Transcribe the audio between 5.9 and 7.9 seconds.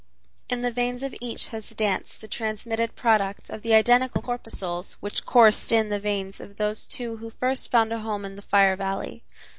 veins of those two who first